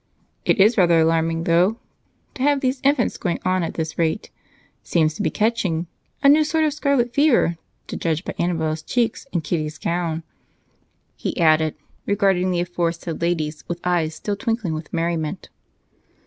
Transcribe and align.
"It 0.45 0.57
is 0.59 0.79
rather 0.79 0.99
alarming, 0.99 1.43
though, 1.43 1.77
to 2.33 2.41
have 2.41 2.59
these 2.61 2.81
infants 2.83 3.17
going 3.17 3.37
on 3.45 3.61
at 3.61 3.75
this 3.75 3.99
rate. 3.99 4.31
Seems 4.81 5.13
to 5.13 5.21
be 5.21 5.29
catching, 5.29 5.85
a 6.23 6.27
new 6.27 6.43
sort 6.43 6.63
of 6.63 6.73
scarlet 6.73 7.13
fever, 7.13 7.57
to 7.85 7.95
judge 7.95 8.25
by 8.25 8.33
Annabel's 8.39 8.81
cheeks 8.81 9.27
and 9.31 9.43
Kitty's 9.43 9.77
gown," 9.77 10.23
he 11.15 11.39
added, 11.39 11.75
regarding 12.07 12.49
the 12.49 12.61
aforesaid 12.61 13.21
ladies 13.21 13.63
with 13.67 13.79
eyes 13.83 14.15
still 14.15 14.35
twinkling 14.35 14.73
with 14.73 14.91
merriment. 14.91 15.49